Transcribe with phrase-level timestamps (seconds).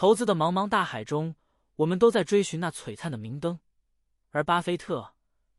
[0.00, 1.34] 投资的茫茫大海中，
[1.76, 3.60] 我们都在追寻那璀璨的明灯，
[4.30, 5.12] 而巴菲特，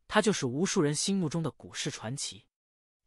[0.08, 2.48] 他就是无数人心目中的股市传奇。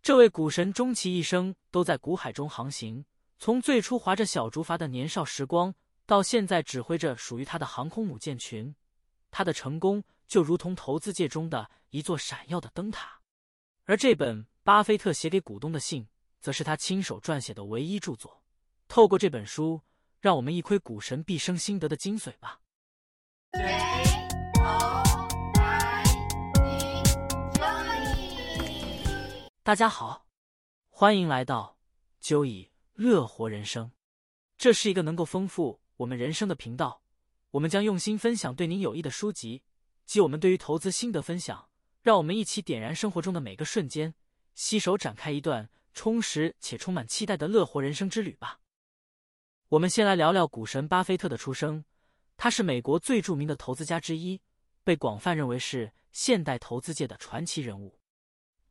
[0.00, 3.04] 这位股神终其一生都在股海中航行，
[3.40, 5.74] 从最初划着小竹筏的年少时光，
[6.06, 8.72] 到现在指挥着属于他的航空母舰群，
[9.32, 13.18] 他的成功就如同投资界中的一座闪耀的灯塔。
[13.86, 16.06] 而这本巴菲特写给股东的信，
[16.40, 18.44] 则是他亲手撰写的唯一著作。
[18.86, 19.80] 透过这本书，
[20.24, 22.58] 让我们一窥股神毕生心得的精髓吧。
[29.62, 30.26] 大家好，
[30.88, 31.76] 欢迎来到
[32.20, 33.92] 九以乐活人生。
[34.56, 37.02] 这是一个能够丰富我们人生的频道。
[37.50, 39.62] 我们将用心分享对您有益的书籍
[40.06, 41.68] 及我们对于投资心得分享。
[42.00, 44.14] 让我们一起点燃生活中的每个瞬间，
[44.54, 48.60] 携手展开一段充实且充满期待的乐活人生之旅吧。
[49.74, 51.84] 我们先来聊聊股神巴菲特的出生。
[52.36, 54.40] 他是美国最著名的投资家之一，
[54.84, 57.98] 被广泛认为是现代投资界的传奇人物。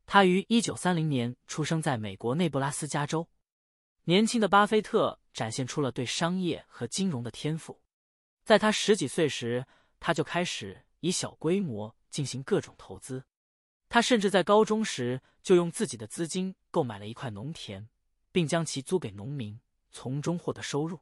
[0.06, 3.28] 他于一九三零年出生在美国内布拉斯加州。
[4.06, 7.82] 年轻的巴菲特展现出了对商业和金融的天赋。
[8.46, 9.66] 在他十几岁时，
[10.00, 13.26] 他就开始以小规模进行各种投资。
[13.90, 17.90] 他甚至在高中时就用自己的资金购买了一块农田，
[18.32, 19.60] 并将其租给农民，
[19.94, 21.00] 从中获得收入。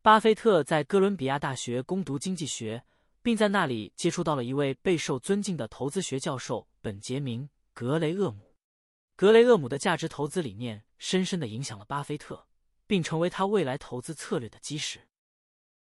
[0.00, 2.82] 巴菲特在哥伦比亚大学攻读经济学，
[3.20, 7.50] 并在那里接触到了一位备受尊敬的投资学教授本杰明。
[7.72, 8.56] 格雷厄姆，
[9.16, 12.46] 格雷厄姆的价值投资理念深深的影响了巴菲特，
[12.86, 15.08] 并成为他未来投资策略的基石。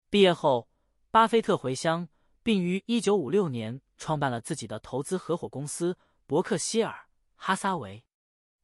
[0.09, 0.69] 毕业后，
[1.11, 2.09] 巴菲特回乡，
[2.43, 8.05] 并于1956年创办了自己的投资合伙公司伯克希尔哈撒韦。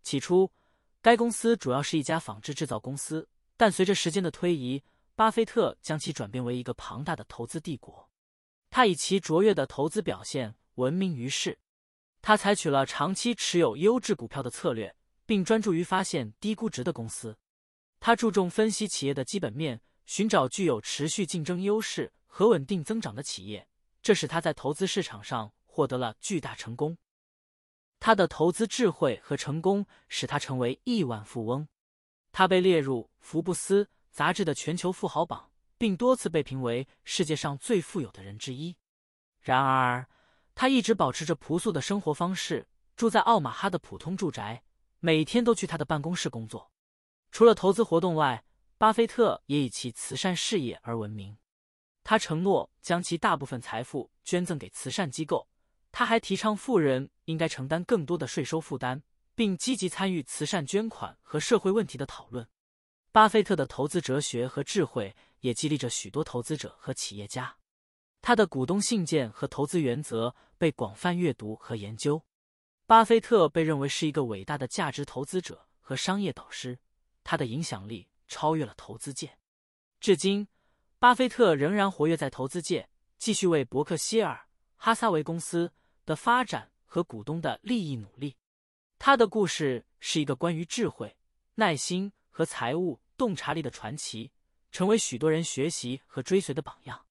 [0.03, 0.53] 起初，
[1.01, 3.29] 该公司主要是一家纺织制造公司，
[3.59, 4.83] 但随着时间的推移，
[5.17, 8.09] 巴菲特将其转变为一个庞大的投资帝国。
[8.71, 11.59] 他以其卓越的投资表现闻名于世。
[12.23, 14.95] 他采取了长期持有优质股票的策略，
[15.27, 17.37] 并专注于发现低估值的公司。
[17.99, 23.67] 他注重分析企业的基本面，寻找具有持续竞争优势和稳定增长的企业，
[24.01, 26.97] 这使他在投资市场上获得了巨大成功。
[27.99, 31.67] 他的投资智慧和成功使他成为亿万富翁。
[32.33, 38.77] 他被列入福布斯杂志的全球富豪榜，并多次被评为世界上最富有的人之一。
[39.41, 40.09] 然而，
[40.55, 44.63] 他一直保持着朴素的生活方式，住在奥马哈的普通住宅，
[45.01, 46.73] 每天都去他的办公室工作。
[47.31, 48.45] 除了投资活动外，
[48.77, 51.37] 巴菲特也以其慈善事业而闻名。
[52.03, 55.49] 他承诺将其大部分财富捐赠给慈善机构。
[55.93, 59.03] 他还提倡富人应该承担更多的税收负担，
[59.39, 62.45] 并积极参与慈善捐款和社会问题的讨论。
[63.13, 67.57] 巴菲特的投资哲学和智慧也激励着许多投资者和企业家。
[68.21, 72.21] 他的股东信件和投资原则被广泛阅读和研究。
[72.85, 76.77] 巴菲特被认为是一个伟大的价值投资者和商业导师，
[77.23, 79.39] 他的影响力超越了投资界。
[80.01, 80.49] 至今，
[80.99, 82.89] 巴菲特仍然活跃在投资界，
[83.19, 85.73] 继续为伯克希尔哈撒韦公司
[86.05, 88.35] 的发展和股东的利益努力。
[88.99, 91.17] 他的故事是一个关于智慧、
[91.55, 94.33] 耐心和财务洞察力的传奇，
[94.71, 97.07] 成为许多人学习和追随的榜样。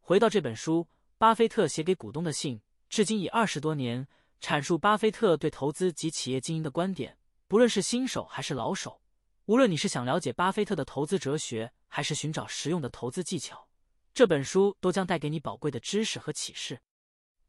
[0.00, 0.88] 回到这本书，
[1.18, 4.06] 巴菲特写给股东的信，至今已二十多年，
[4.40, 7.18] 阐述巴菲特对投资及企业经营的观点。
[7.48, 9.02] 不论是新手还是老手，
[9.46, 13.68] 无论你是想了解巴菲特的投资哲学，还是寻找实用的投资技巧，
[14.12, 16.80] 这本书都将带给你宝贵的知识和启示。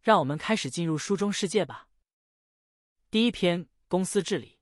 [0.01, 1.87] 让我们开始进入书中世界吧。
[3.09, 4.59] 第一篇：公司治理。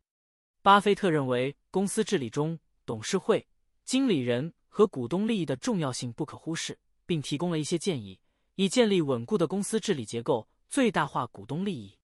[0.62, 3.48] 巴菲特认为，公司治理中，董事会、
[3.84, 6.80] 经理人和股东利益的重要性不可忽视。
[7.06, 8.20] 并提供了一些建议，
[8.56, 11.98] 以建立稳固的公司治理结构，最大化股东利益。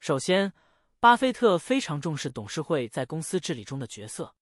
[0.00, 0.52] 首先，
[0.98, 4.34] 巴菲特非常重视董事会在公司治理中的角色。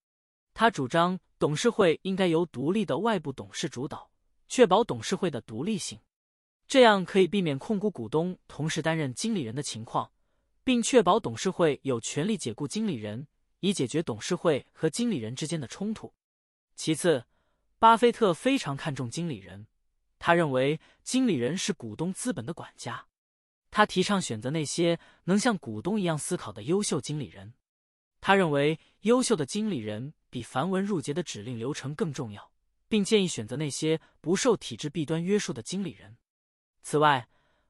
[0.55, 4.11] 他主张董事会应该由独立的外部董事主导，
[4.49, 6.01] 确保董事会的独立性，
[6.67, 10.11] 这样可以避免控股股东同时担任经理人的情况，
[10.63, 13.27] 并确保董事会有权利解雇经理人，
[13.61, 16.15] 以解决董事会和经理人之间的冲突。
[16.75, 17.25] 其次，
[17.79, 19.67] 巴菲特非常看重经理人。
[20.19, 23.07] 他认为经理人是股东资本的管家，
[23.71, 27.55] 他提倡选择那些能像股东一样思考的优秀经理人。
[28.21, 32.53] 他认为优秀的经理人比繁文缛节的指令流程更重要，
[32.87, 36.19] 并建议选择那些不受体制弊端约束的经理人。
[36.83, 37.29] 此外，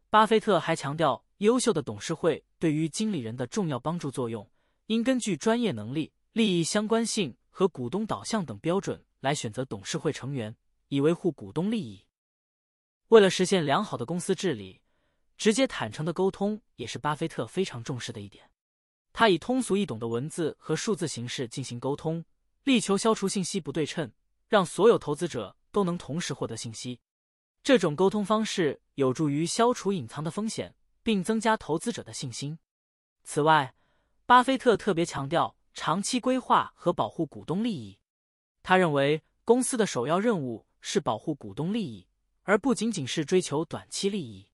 [0.09, 4.51] 巴菲特还强调优秀的董事会对于经理人的重要帮助作用，
[4.87, 10.57] 应根据专业能力、利益相关性和股东导向等标准来选择董事会成员。
[10.91, 12.05] 以维护股东利益。
[13.11, 14.81] 为了实现良好的公司治理，
[15.39, 18.51] 直接坦诚的沟通也是巴菲特非常重视的一点。
[19.13, 22.25] 他以通俗易懂的文字和数字形式进行沟通，
[22.65, 24.11] 力求消除信息不对称，
[24.49, 27.01] 让所有投资者都能同时获得信息。
[27.63, 32.59] 这种沟通方式有助于消除隐藏的风险，并增加投资者的信心。
[33.23, 33.75] 此外，
[34.27, 37.99] 巴菲特特别强调长期规划和保护股东利益。
[38.63, 42.07] 他认为，公司的首要任务是保护股东利益。
[42.45, 44.51] 而不仅仅是追求短期利益，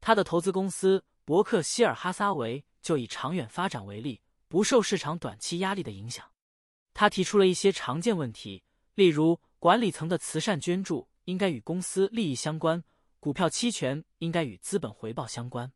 [0.00, 6.32] 他的投资公司伯克希尔哈撒韦就以长远发展为例，不受市场短期压力的影响。
[6.94, 8.64] 他提出了一些常见问题，
[8.94, 12.82] 例如管理层的慈善捐助应该与公司利益相关，
[13.20, 15.70] 股票期权应该与资本回报相关。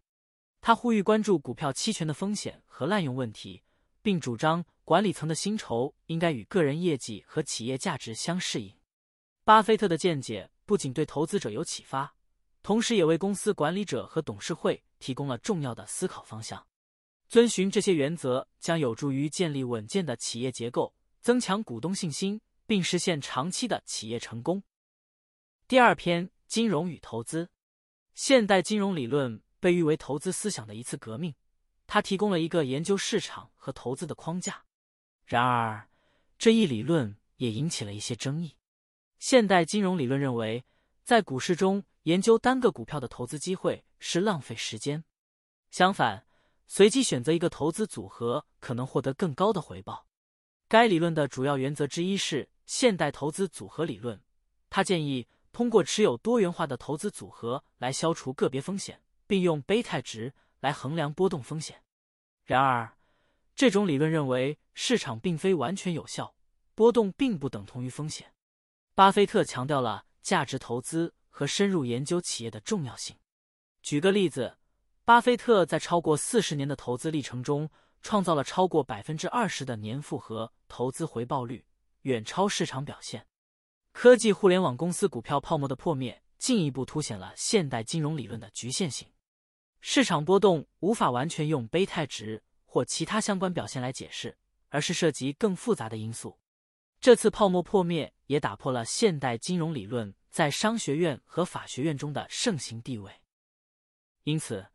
[0.62, 3.62] 他呼吁关注股票期权的风险和滥用问题，
[4.00, 8.74] 并主张管理层的薪酬应该与个人业绩和企业价值相适应。
[9.44, 10.48] 巴菲特的见解。
[10.64, 12.14] 不仅对投资者有启发，
[12.62, 16.66] 同时也为公司管理者和董事会提供了重要的思考方向。
[17.28, 24.62] 遵循这些原则将有助于建立稳健的企业结构，增强股东信心，并实现长期的企业成功。
[25.66, 27.50] 第二篇：金融与投资。
[28.14, 31.32] 现代金融理论被誉为投资思想的一次革命，
[31.86, 34.64] 它提供了一个研究市场和投资的框架。
[35.24, 35.88] 然而，
[36.36, 38.56] 这一理论也引起了一些争议。
[39.20, 40.64] 现代金融理论认为，
[41.04, 45.04] 在股市中研究单个股票的投资机会是浪费时间。
[45.70, 46.26] 相反，
[46.66, 50.08] 随机选择一个投资组合可能获得更高的回报。
[50.66, 54.20] 该理论的主要原则之一是现代投资组合理论。
[54.68, 59.00] 他建议通过持有多元化的投资组合来消除个别风险，
[59.32, 61.82] 并用贝塔值来衡量波动风险。
[62.44, 62.98] 然而，
[63.54, 66.34] 这种理论认为市场并非完全有效，
[66.74, 68.34] 波动并不等同于风险。
[68.94, 73.16] 巴菲特强调了价值投资和深入研究企业的重要性。
[73.80, 74.58] 举个例子，
[75.02, 77.70] 巴菲特在超过四十年的投资历程中，
[78.02, 81.64] 创造了超过百分之二十的年复合投资回报率，
[82.02, 83.26] 远超市场表现。
[83.92, 89.08] 科技互联网公司股票泡沫的破灭，进一步凸显了现代金融理论的局限性。
[89.84, 94.38] 市场波动无法完全用贝塔值或其他相关表现来解释，
[94.68, 96.38] 而是涉及更复杂的因素。
[97.00, 103.10] 这次泡沫破灭也打破了现代金融理论在商学院和法学院中的盛行地位。
[104.22, 104.68] 因此，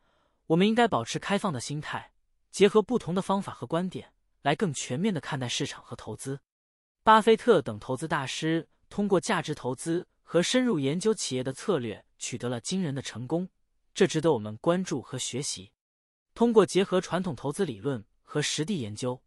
[0.48, 2.12] 我们应该保持开放的心态，
[2.52, 4.12] 结合不同的方法和观点，
[4.42, 6.42] 来更全面的看待市场和投资。
[7.02, 13.48] 巴菲特等投资大师通过价值投资和深入研究企业的策略，取得了惊人的成功，
[13.98, 15.72] 这值得我们关注和学习。
[16.36, 19.24] 通过结合传统投资理论和实地研究，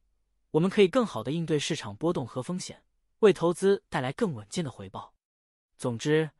[0.52, 2.84] 我们可以更好的应对市场波动和风险。
[3.18, 5.12] 为投资带来更稳健的回报。
[5.76, 6.30] 总之，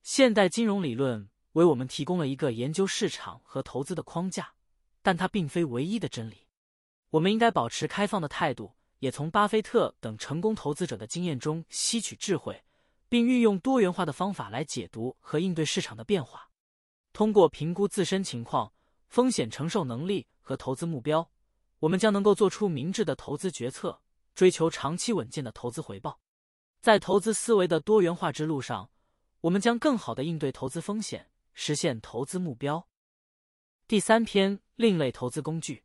[0.00, 4.54] 现代金融理论为我们提供了一个研究市场和投资的框架，
[5.02, 6.46] 但它并非唯一的真理。
[7.10, 12.62] 我们应该保持开放的态度，也从巴菲特等成功投资者的经验中吸取智慧，
[13.08, 16.48] 并运用多元化的方法来解读和应对市场的变化。
[17.12, 18.72] 通过评估自身情况、
[19.08, 21.30] 风险承受能力和投资目标，
[21.80, 24.00] 我们将能够做出明智的投资决策。
[24.34, 26.18] 追求长期稳健的投资回报，
[26.80, 28.88] 在投资思维的多元化之路上，
[29.42, 32.88] 我们将更好的应对投资风险，实现投资目标。
[33.86, 35.84] 第三篇另类投资工具，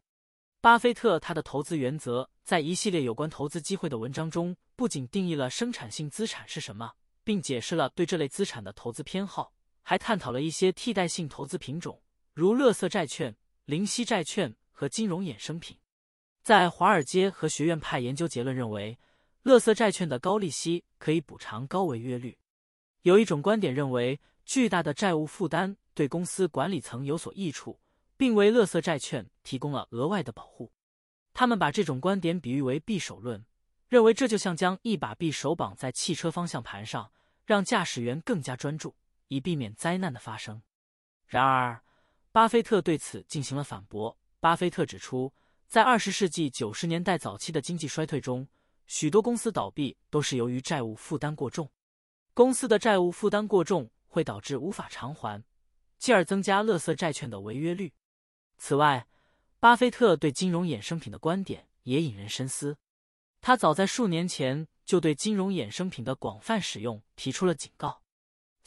[0.62, 6.94] 巴菲特他的投资原则在一系列有关投资机会的文章中，不仅定义了生产性资产是什么，
[7.26, 9.52] 并解释了对这类资产的投资偏好，
[9.90, 12.02] 还探讨了一些替代性投资品种，
[12.34, 15.78] 如垃圾债券、零息债券和金融衍生品。
[16.44, 19.00] 在华尔街和学院派研究结论认为，
[19.46, 22.38] 垃圾债券的高利息可以补偿高违约率。
[23.04, 27.80] 有一种观点认为，巨大的债务负担对公司管理层有所益处，
[28.18, 30.70] 并为垃圾债券提供了额外的保护。
[31.34, 33.46] 他们把这种观点比喻为匕首论，
[33.88, 37.10] 认为这就像将一把匕首绑在汽车方向盘上，
[37.46, 38.94] 让驾驶员更加专注，
[39.28, 40.62] 以避免灾难的发生。
[41.26, 41.84] 然而，
[42.32, 44.18] 巴菲特对此进行了反驳。
[44.40, 45.34] 巴菲特指出。
[45.70, 48.48] 在二十世纪九十年代早期的经济衰退中，
[48.86, 51.70] 许多公司倒闭都是由于债务负担过重。
[52.34, 55.44] 公司的债务负担过重会导致无法偿还，
[55.98, 57.94] 继而增加垃圾债券的违约率。
[58.58, 59.10] 此外，
[59.60, 62.78] 巴菲特对金融衍生品的观点也引人深思。
[63.42, 68.02] 他早在数年前就对金融衍生品的广泛使用提出了警告。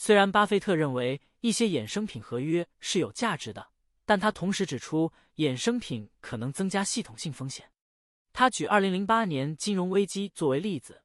[0.03, 3.69] 虽然巴菲特认为一些衍生品合约是有价值的。
[4.07, 7.71] 但他同时指出，衍生品可能增加系统性风险。
[8.33, 11.03] 他举2008年金融危机作为例子，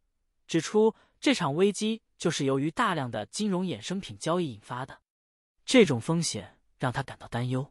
[0.48, 5.02] 指出这场危机就是由于大量的金融衍生品交易引发的。
[5.66, 7.70] 这种风险让他感到担忧。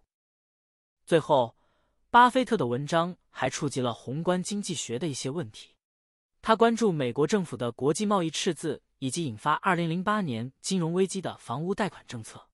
[1.06, 1.56] 最后，
[2.10, 5.73] 巴菲特的文章还触及了宏观经济学的一些问题。
[6.46, 12.50] 他关注美国政府的国际贸易赤字以及引发2008年金融危机的房屋贷款政策。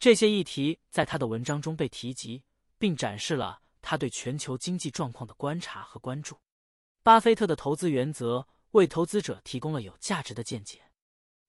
[0.00, 2.42] 这些议题在他的文章中被提及，
[2.76, 6.36] 并展示了他对全球经济状况的观察和关注。
[7.04, 10.80] 巴菲特的投资原则为投资者提供了有价值的见解。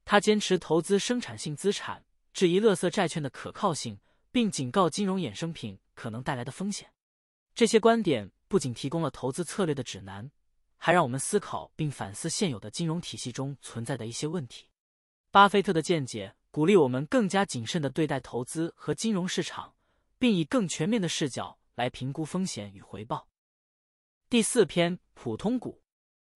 [0.05, 3.97] 他坚持投资生产性资产，质疑垃圾债券的可靠性，
[4.31, 6.91] 并警告金融衍生品可能带来的风险。
[7.55, 10.29] 这些观点不仅提供了投资策略的指南，
[10.81, 14.67] 还让我们思考并反思现有的金融体系中存在的一些问题。
[15.29, 16.35] 巴菲特的见解。
[16.53, 19.73] 鼓励我们更加谨慎的对待投资和金融市场，
[20.19, 23.29] 并以更全面的视角来评估风险与回报。
[24.29, 25.81] 第四篇普通股，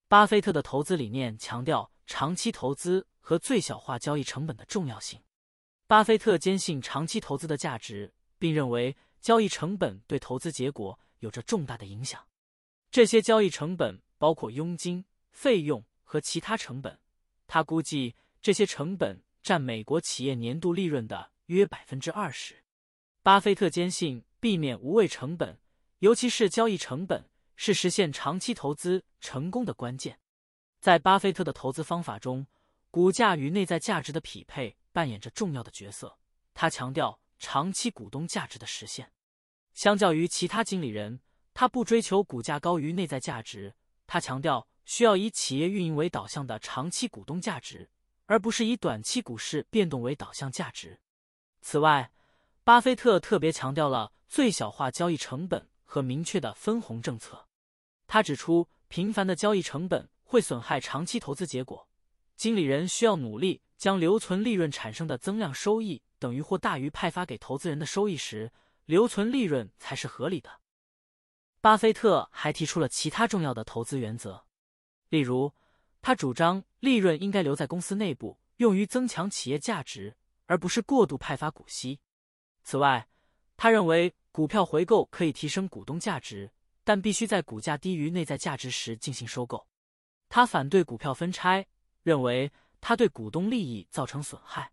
[0.08, 5.20] 巴菲特的投资理念强调长期投资和最小化交易成本的重要性。
[5.86, 12.26] 巴菲特坚信长期投资的价值，并认为交易成本对投资结果有着重大的影响。
[12.90, 16.98] 这些交易成本包括佣金、费用和其他成本。
[17.46, 19.22] 他估计这些成本。
[19.46, 22.64] 占美国企业年度利润的约百分之二十。
[23.22, 25.60] 巴菲特坚信，避免无谓成本，
[26.00, 30.18] 尤其是交易成本，是实现长期投资成功的关键。
[30.80, 32.48] 在巴菲特的投资方法中，
[32.90, 36.18] 股价与内在价值的匹配扮演着重要的角色。
[36.52, 39.12] 他强调长期股东价值的实现。
[39.74, 41.20] 相较于其他经理人，
[41.54, 43.76] 他不追求股价高于内在价值。
[44.06, 47.90] 他强调需要以企业运营为导向的长期股东价值。
[48.28, 51.00] 而不是以短期股市变动为导向价值。
[51.60, 52.10] 此外，
[52.64, 57.46] 巴菲特特别强调了最小化交易成本和明确的分红政策。
[58.08, 61.88] 他指出，频繁的交易成本会损害长期投资结果。
[62.34, 68.50] 经理人需要努力将留存利润产生的增量收益等于或大于派发给投资人的收益时，
[68.86, 70.50] 留存利润才是合理的。
[71.66, 74.44] 巴菲特还提出了其他重要的投资原则，
[75.08, 75.52] 例如。
[76.00, 81.98] 他主张利润应该留在公司内部，用于增强企业价值，而不是过度派发股息。
[82.62, 83.08] 此外，
[83.56, 86.52] 他认为股票回购可以提升股东价值，
[86.84, 89.66] 但必须在股价低于内在价值时进行收购。
[90.28, 91.66] 他反对股票分拆，
[92.04, 94.70] 认为他对股东利益造成损害。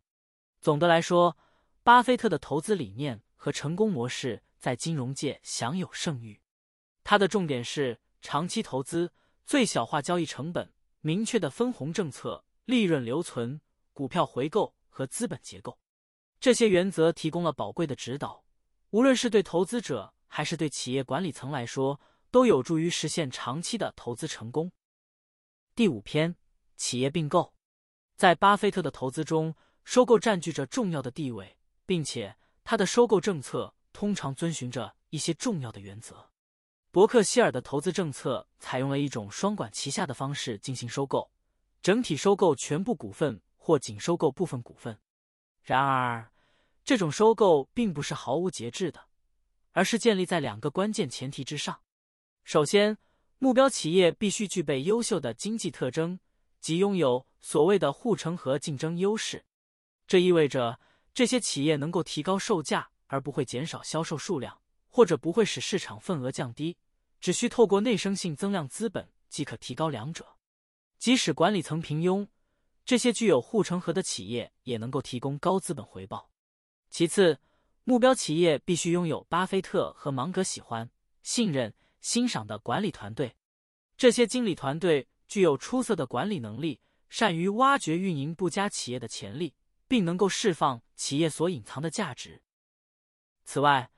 [0.62, 1.36] 总的来说，
[1.82, 6.43] 巴菲特的投资理念和成功模式在金融界享有盛誉。
[7.04, 9.12] 它的重点是长期投资，
[9.46, 10.74] 最小化交易成本。
[11.06, 13.60] 明确的分红政策、利润留存、
[13.92, 15.78] 股票回购和资本结构，
[16.40, 18.46] 这些原则提供了宝贵的指导，
[18.92, 22.00] 无论是对投资者还是对企业管理层来说，
[22.32, 24.72] 都有助于实现长期的投资成功。
[25.76, 26.38] 第五篇，
[26.78, 27.54] 企业并购，
[28.16, 36.30] 在巴菲特的投资中，收购占据着重要的地位，并且他的收购政策通常遵循着一些重要的原则。
[36.94, 41.32] 伯克希尔的投资政策采用了一种双管齐下的方式进行收购，
[41.82, 45.00] 整体收购全部股份或仅收购部分股份。
[45.64, 46.32] 然而，
[46.86, 49.08] 这种收购并不是毫无节制的，
[49.72, 51.82] 而是建立在两个关键前提之上：
[52.44, 53.00] 首先，
[53.40, 56.20] 目标企业必须具备优秀的经济特征，
[56.60, 59.44] 即拥有所谓的护城河竞争优势。
[60.06, 60.80] 这意味着
[61.12, 64.62] 这些企业能够提高售价，而不会减少销售数量，
[64.94, 66.78] 或者不会使市场份额降低。
[67.20, 70.36] 只需透过内生性增量资本即可提高两者。
[71.00, 72.28] 即使管理层平庸，
[72.86, 76.30] 这些具有护城河的企业也能够提供高资本回报。
[76.90, 77.40] 其次，
[77.86, 80.92] 目标企业必须拥有巴菲特和芒格喜欢、
[81.24, 83.36] 信任、欣赏的管理团队。
[83.96, 89.56] 这些经理团队具有出色的管理能力，善于挖掘运营不佳企业的潜力，
[89.88, 92.44] 并能够释放企业所隐藏的价值。
[93.46, 93.90] 此外，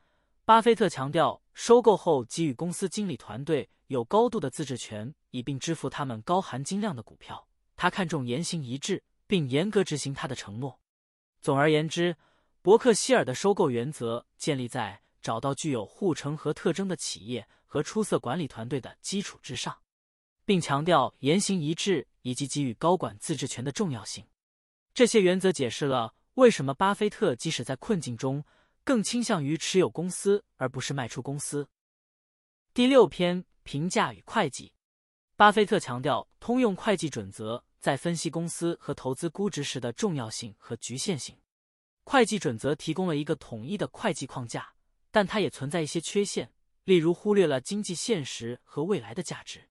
[0.45, 1.41] 巴菲特强调。
[1.57, 7.47] 收购后给予公司经理团队有高度的自治权，以并支付他们高含金量的股票。
[7.77, 10.81] 他看重言行一致，并严格执行他的承诺。
[11.39, 12.17] 总而言之，
[12.61, 19.77] 伯克希尔的收购原则建立在找到具有护城河特征的企业和出色管理团队的基础之上，
[20.43, 24.25] 并强调言行一致以及给予高管自治权的重要性。
[24.93, 28.43] 这些原则解释了为什么巴菲特即使在困境中。
[28.85, 31.67] 更倾向于持有公司而不是卖出公司。
[32.71, 34.71] 第六篇评价与会计，
[35.35, 41.35] 巴菲特强调通用会计准则在分析公司和投资估值时的重要性和局限性。
[42.03, 44.75] 会计准则提供了一个统一的会计框架，
[45.09, 49.67] 但它也存在一些缺陷，例如忽略了经济现实和未来的价值。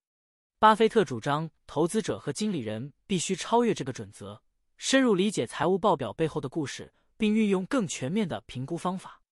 [0.59, 4.43] 巴菲特主张投资者和经理人必须超越这个准则，
[4.77, 6.93] 深入理解财务报表背后的故事，
[7.25, 9.23] 并运用更全面的评估方法。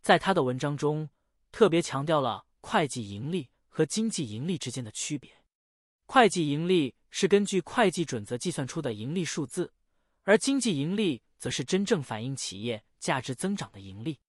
[0.00, 1.10] 在他的文章中，
[1.50, 5.28] 特别强调了会计盈利和经济盈利之间的区别。
[6.06, 9.72] 会计盈利是根据会计准则计算出的盈利数字，
[10.22, 14.20] 而经济盈利则是真正反映企业价值增长的盈利。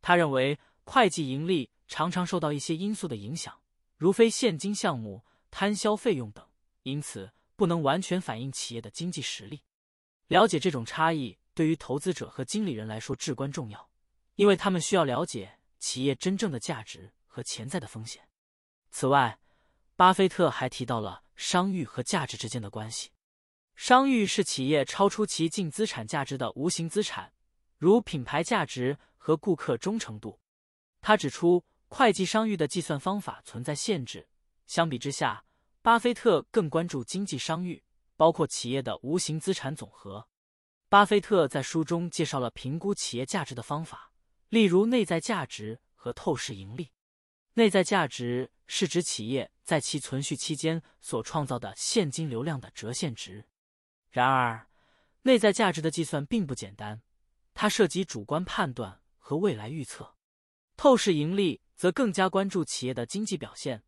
[0.00, 3.60] 他认为，会计盈利常常受到一些因素的影响，
[3.96, 6.46] 如非现金项目、摊销费用等，
[6.84, 9.62] 因此不能完全反映企业的经济实力。
[10.28, 13.90] 了解这种差异，对于投资者和经理人来说至关重要，
[14.36, 18.28] 因为他们需要了解企业真正的价值和潜在的风险。
[18.90, 19.38] 此外，
[19.96, 23.10] 巴菲特还提到了商誉和价值之间的关系。
[23.74, 27.32] 商誉是企业超出其净资产价值的无形资产，
[27.78, 30.38] 如品牌价值和顾客忠诚度。
[31.00, 34.28] 他指出，会计商誉的计算方法存在限制。
[34.66, 35.44] 相比之下，
[35.80, 37.82] 巴菲特更关注经济商誉，
[38.16, 40.28] 包括企业的无形资产总和。
[40.92, 44.12] 巴菲特在书中介绍了评估企业价值的方法，
[44.50, 46.90] 例如内在价值和透视盈利。
[47.54, 53.46] 内在价值是指企业在其存续期间所创造的现金流量的折现值。
[54.10, 54.68] 然而，
[55.22, 57.00] 内在价值的计算并不简单，
[57.54, 60.14] 它涉及主观判断和未来预测。
[60.76, 63.82] 透视盈利则更加关注企业的经济表现，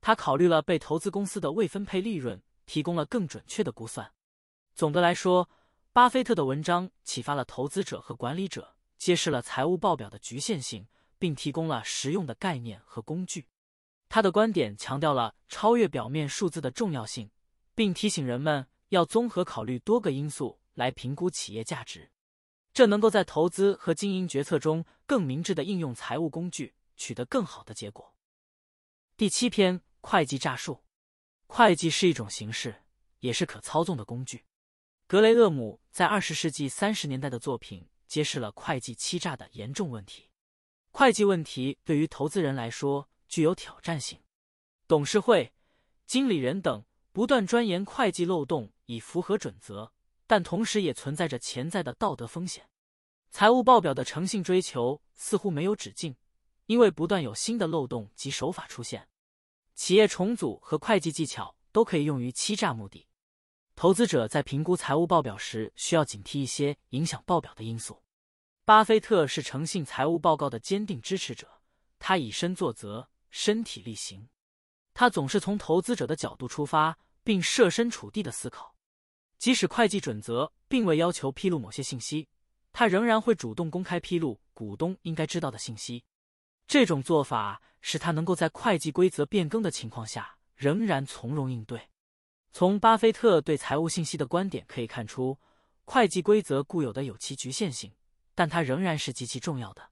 [0.00, 4.12] 它考虑了被投资公司的未分配利润，提供了更准确的估算。
[4.74, 5.48] 总的来说，
[5.98, 10.86] 巴菲特的文章启发了投资者和管理者，揭示了财务报表的局限性，
[11.18, 13.48] 并提供了实用的概念和工具。
[14.08, 17.32] 他的观点强调了超越表面数字的重要性，
[17.74, 18.68] 并提醒人们。
[18.90, 22.12] 要综合考虑多个因素来评估企业价值，
[22.72, 28.14] 这能够在投资和经营决策中更明智的应用财务工具，取得更好的结果。
[29.16, 30.84] 第七篇会计诈术，
[31.48, 32.84] 会计是一种形式，
[33.18, 34.44] 也是可操纵的工具。
[35.08, 40.28] 格雷厄姆在二十世纪三十年代的作品揭示了会计欺诈的严重问题。
[40.90, 44.20] 会计问题对于投资人来说具有挑战性，
[44.86, 45.54] 董事会、
[46.06, 46.84] 经理人等。
[47.10, 49.92] 不断钻研会计漏洞以符合准则，
[50.26, 52.68] 但同时也存在着潜在的道德风险。
[53.30, 56.14] 财务报表的诚信追求似乎没有止境，
[56.66, 59.08] 因为不断有新的漏洞及手法出现。
[59.74, 63.07] 企业重组和会计技巧都可以用于欺诈目的。
[63.80, 68.02] 投资者在评估财务报表时需要警惕一些影响报表的因素。
[68.64, 71.48] 巴菲特是诚信财务报告的坚定支持者，
[72.00, 74.28] 他以身作则，身体力行。
[74.92, 76.98] 他总是从投资者的角度出发。
[77.22, 78.74] 并设身处地的思考，
[79.36, 82.26] 即使会计准则并未要求披露某些信息，
[82.72, 86.02] 他仍然会主动公开披露股东应该知道的信息。
[86.66, 91.90] 这种做法使他能够在会计规则变更的情况下仍然从容应对。
[92.52, 95.38] 从巴菲特对财务信息的观点可以看出，
[95.84, 97.92] 会计规则固有的有其局限性，
[98.34, 99.90] 但它仍然是极其重要的。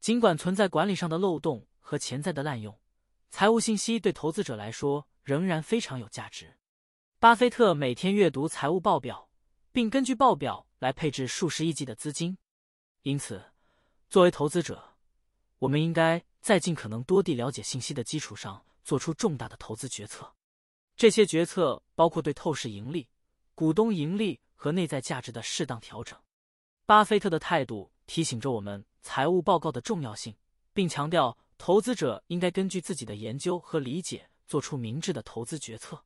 [0.00, 2.78] 尽管存在管理上的漏洞和潜在的滥用，
[3.30, 6.58] 财务信息对投资者来说仍然非常有价值。
[7.18, 9.28] 巴菲特每天阅读财务报表，
[9.72, 12.38] 并根据报表来配置数十亿计的资金。
[13.02, 13.42] 因此，
[14.08, 14.96] 作为投资者，
[15.58, 20.35] 我们应该在尽可能多地了解信息的基础上，做出重大的投资决策。
[20.96, 23.06] 这些决策包括对透视盈利、
[23.54, 26.18] 股东盈利和内在价值的适当调整。
[26.86, 30.34] 巴菲特的态度提醒着我们财务报告的重要性，
[30.72, 36.02] 并强调投资者应该根据自己的研究和理解，做出明智的投资决策。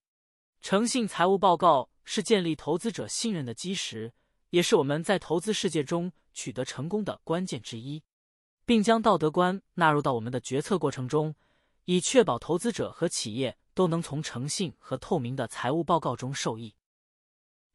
[0.60, 4.12] 诚信财务报告是建立投资者信任的基石，
[4.50, 8.02] 也是我们在投资世界中取得成功的关键之一，
[8.66, 11.34] 并将道德观纳入到我们的决策过程中，
[11.84, 16.76] 以确保投资者和企业都能从诚信和透明的财务报告中受益。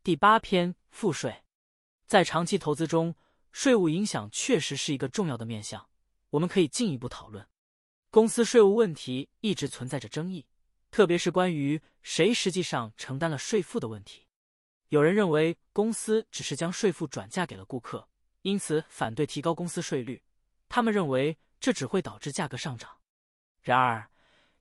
[0.04, 1.44] 第八篇赋税，
[2.06, 3.15] 在长期投资中，
[3.52, 5.89] 税务影响确实是一个重要的面向，
[6.30, 7.50] 我们可以进一步讨论。
[8.12, 10.46] 公司税务问题一直存在着争议。
[10.91, 14.28] 特别是关于谁实际上承担了税负的问题，
[14.89, 18.08] 有人认为公司只是将税负转嫁给了顾客，
[18.44, 20.22] 因此反对提高公司税率。
[20.70, 23.00] 他们认为这只会导致价格上涨。
[23.63, 24.08] 然而，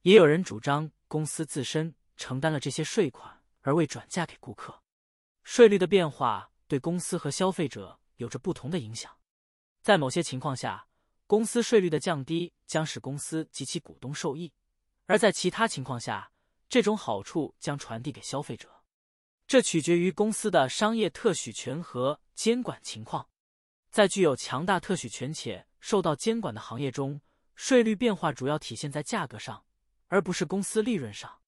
[0.00, 4.82] 也有人主张公司自身承担了这些税款，而未转嫁给顾客。
[5.42, 9.16] 税率的变化对公司和消费者有着不同的影响。
[9.82, 10.88] 在某些情况下，
[11.26, 14.52] 公司税率的降低将使公司及其股东受益。
[15.06, 16.32] 而在其他情况下，
[16.68, 18.82] 这种好处将传递给消费者，
[19.46, 23.28] 这取决于公司的商业特许权和监管情况。
[23.90, 27.20] 在具有强大特许权且受到监管的行业中，
[27.54, 29.64] 税率变化主要体现在价格上，
[30.08, 31.40] 而不是公司利润上。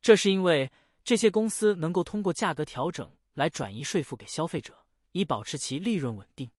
[0.00, 0.70] 这是因为
[1.04, 6.50] 这些公司能够通过价格调整来转移税负给消费者，以保持其利润稳定。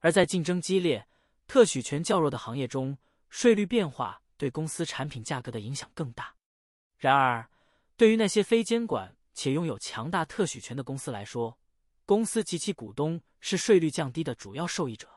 [0.00, 1.06] 而在竞争激烈、
[1.46, 2.96] 特许权较弱的行业中，
[3.28, 6.34] 税率变化对公司产品价格的影响更大。
[6.96, 7.48] 然而，
[7.96, 11.58] 对于那些非监管且拥有强大特许权的公司来说，
[12.04, 15.08] 公司及其股东是税率降低的主要受益者。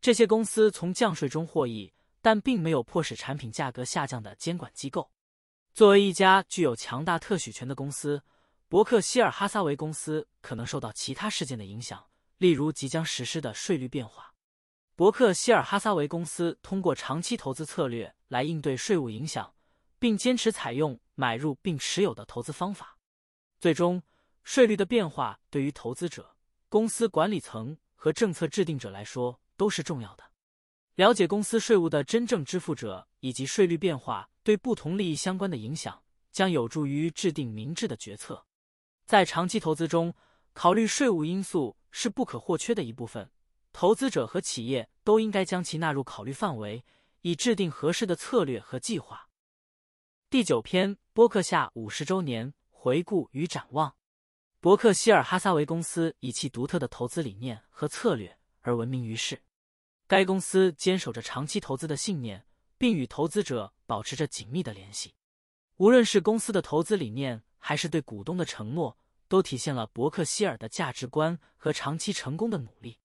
[0.00, 5.10] 这些公司从降税中获益，但并没有迫使产品价格下降的监管机构。
[5.74, 8.22] 作为一家具有强大特许权的公司，
[8.68, 12.06] 伯克希尔哈撒韦公司可能受到其他事件的影响，
[12.38, 14.32] 例如即将实施的税率变化。
[14.94, 19.54] 伯克希尔哈撒韦公司通过长期投资策略来应对税务影响，
[19.98, 22.96] 并坚持采用买入并持有的投资方法。
[23.58, 24.02] 最终，
[24.42, 26.36] 税率的变化对于投资者、
[26.68, 30.31] 公司管理层和政策制定者来说都是重要的。
[30.96, 38.46] 了解公司税务的真正支付者以及税率变化对不同利益相关的影响，将有助于制定明智的决策。
[39.06, 40.14] 在长期投资中，
[40.52, 43.30] 考虑税务因素是不可或缺的一部分。
[43.72, 46.84] 投资者和企业都应该将其纳入考虑范围，
[47.22, 49.30] 以制定合适的策略和计划。
[50.28, 53.96] 第九篇：伯克夏五十周年回顾与展望。
[54.60, 59.42] 伯克希尔哈撒韦公司以其独特的投资理念和策略而闻名于世。
[60.12, 62.44] 该公司坚守着长期投资的信念，
[62.76, 65.14] 并与投资者保持着紧密的联系。
[65.78, 72.98] 无论是公司的投资理念，还是对股东的承诺，都体现了伯克希尔的价值观和长期成功的努力。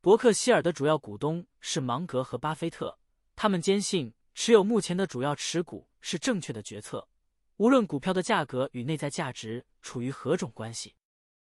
[0.00, 3.00] 伯克希尔的主要股东是芒格和巴菲特，
[3.34, 7.08] 他们坚信持有目前的主要持股是正确的决策，
[7.56, 10.94] 无论股票的价格与内在价值处于何种关系。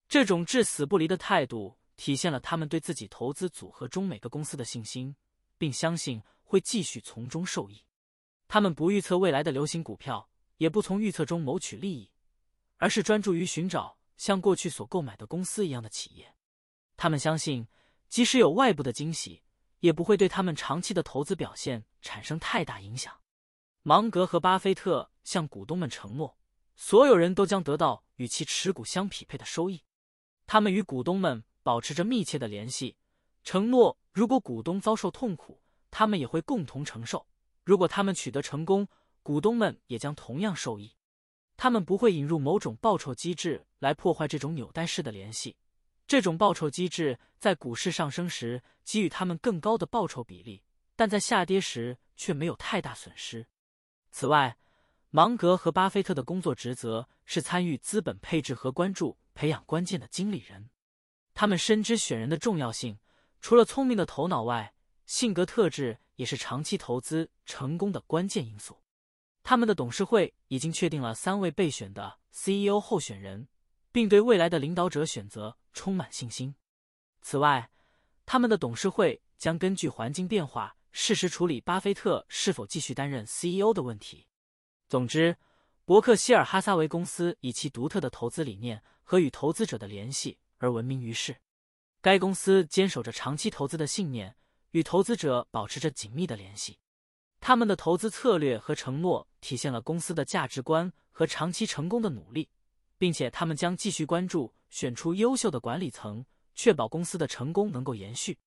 [0.07, 1.77] 这种至死不离的态度。
[1.97, 5.15] 体现了他们对自己投资组合中每个公司的信心，
[5.57, 7.85] 并相信会继续从中受益。
[8.47, 12.11] 他们不预测未来的流行股票，也不从预测中谋取利益，
[12.77, 16.35] 而是专注于寻找像过去所购买的公司一样的企业。
[16.97, 17.67] 他们相信，
[18.07, 19.41] 即使有外部的惊喜，
[19.79, 23.21] 也不会对他们长期的投资表现产生太大影响。
[23.83, 26.37] 芒格和巴菲特向股东们承诺，
[26.75, 29.83] 所有人都将得到与其持股相匹配的收益。
[30.45, 31.43] 他们与股东们。
[31.65, 32.95] 保持着密切的联系，
[33.43, 37.25] 承诺如果股东遭受痛苦，他们也会共同承受；
[37.63, 38.87] 如果他们取得成功，
[39.23, 40.95] 股东们也将同样受益。
[41.57, 45.57] 他们不会引入某种报酬机制来破坏这种纽带式的联系。
[46.05, 50.61] 这种报酬机制在股市上升时给予他们更高的报酬比例，
[50.95, 53.47] 但在下跌时却没有太大损失。
[54.11, 54.55] 此外，
[55.09, 60.69] 芒格和巴菲特的工作职责是参与资本配置和关注培养关键的经理人。
[61.35, 62.97] 他们深知选人的重要性，
[63.41, 64.73] 除了聪明的头脑外，
[65.05, 68.81] 性格特质也是长期投资成功的关键因素。
[69.43, 73.49] 他们的董事会已经确定了三位备选的 CEO 候选人，
[73.91, 76.55] 并对未来的领导者选择充满信心。
[77.21, 77.69] 此外，
[78.25, 84.25] 他们的董事会将根据环境变化，适时处理巴菲特是否继续担任 CEO 的问题。
[84.87, 85.35] 总之，
[85.83, 90.39] 伯克希尔哈撒韦公司以其独特的投资理念和与投资者的联系。
[90.57, 91.37] 而闻名于世，
[92.01, 94.35] 该公司坚守着长期投资的信念，
[94.71, 96.79] 与投资者保持着紧密的联系。
[97.39, 102.49] 他们的投资策略和承诺体现了公司的价值观和长期成功的努力，
[102.97, 108.39] 并且他们将继续关注选出优秀的管理层，确保公司的成功能够延续。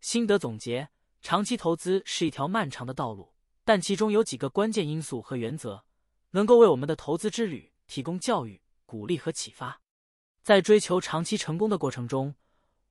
[0.00, 0.88] 心得总结：
[1.20, 5.84] 长期投资是一条漫长的道路，但其中有几个关键因素和原则，
[6.30, 9.80] 能够为我们的投资之旅提供教育、鼓励和启发。
[10.46, 12.36] 在追求长期成功的过程中，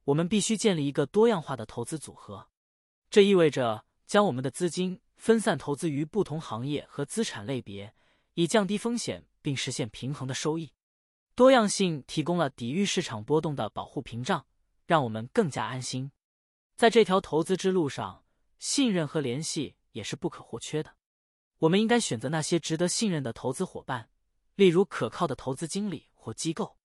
[0.04, 2.50] 我们必须建立一个多样化的投资组合。
[3.10, 7.96] 这意味着将我们的资金分散投资于不同行业和资产类别，
[8.34, 10.74] 以降低风险并实现平衡的收益。
[11.34, 14.46] 多样性提供了抵御市场波动的保护屏障，
[14.86, 16.12] 让我们更加安心。
[16.76, 18.26] 在这条投资之路上，
[18.60, 20.96] 信任和联系也是不可或缺的。
[21.60, 24.10] 我们应该选择那些值得信任的投资伙伴，
[24.56, 26.76] 例如可靠的投资经理或机构。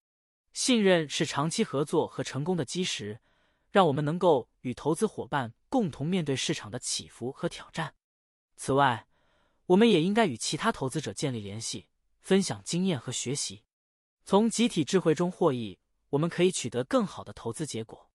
[0.52, 3.20] 信任是长期合作和成功的基石，
[3.70, 7.94] 让我们能够与投资伙伴共同面对市场的起伏和挑战。
[8.56, 9.06] 此外，
[9.66, 11.86] 我们也应该与其他投资者建立联系，
[12.20, 13.64] 分享经验和学习，
[14.24, 15.78] 从集体智慧中获益。
[16.10, 18.10] 我们可以取得更好的投资结果。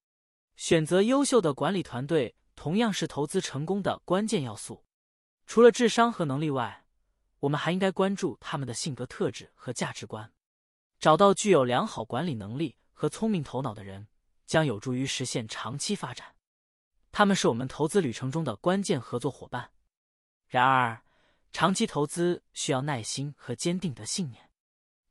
[0.57, 4.83] 选择优秀的管理团队同样是投资成功的关键要素。
[5.45, 6.85] 除了智商和能力外，
[7.39, 10.34] 我们还应该关注他们的性格特质和价值观。
[11.05, 14.07] 找到具有良好管理能力和聪明头脑的人，
[14.47, 16.35] 将有助于实现长期发展。
[17.11, 19.69] 他们是我们投资旅程中的关键合作伙伴。
[20.47, 21.03] 然而，
[21.51, 24.49] 长期投资需要耐心和坚定的信念。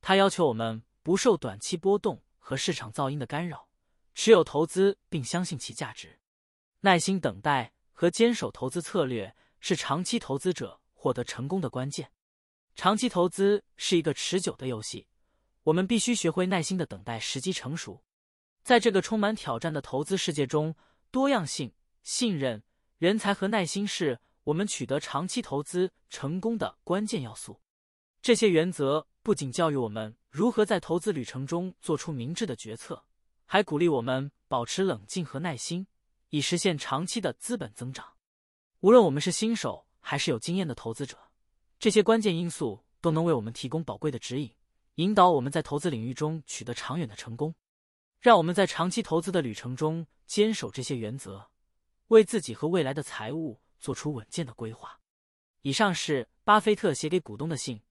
[0.00, 3.68] 它要求我们不受短期波动和市场噪音的干扰，
[4.16, 6.18] 持有投资并相信其价值。
[6.80, 12.11] 耐心等待和坚守投资策略是长期投资者获得成功的关键。
[12.74, 15.07] 长期投资是一个持久的游戏，
[15.64, 18.03] 我们必须学会耐心的等待时机成熟。
[18.62, 20.74] 在这个充满挑战的投资世界中，
[21.11, 21.72] 多样性、
[22.03, 22.62] 信任、
[22.98, 27.61] 人才和耐心是我们取得长期投资成功的关键要素。
[28.22, 33.05] 这些原则不仅教育我们如何在投资旅程中做出明智的决策，
[33.44, 35.87] 还鼓励我们保持冷静和耐心，
[36.31, 38.14] 以实现长期的资本增长。
[38.81, 41.18] 无论我们是新手还是有经验的投资者。
[41.79, 44.50] 这些关键因素都能为我们提供宝贵的指引，
[44.96, 47.54] 引导我们在投资领域中取得长远的成功。
[48.20, 51.50] 让我们在长期投资的旅程中坚守这些原则，
[52.09, 54.98] 为自己和未来的财务做出稳健的规划。
[55.62, 57.83] 以上是巴菲特写给股东的信，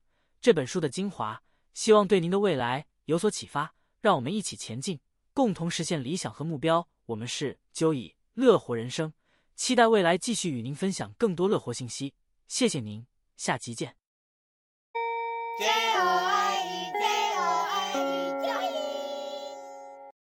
[0.42, 3.76] 这本书的精华，希望对您的未来有所启发。
[4.02, 5.00] 让我们一起前进，
[5.34, 6.88] 共同实现理想和目标。
[7.06, 9.13] 我们是九以乐活人生，
[9.56, 12.13] 期待未来继续与您分享更多乐活信息。
[12.48, 13.06] 谢谢您。
[13.38, 13.96] 下集见。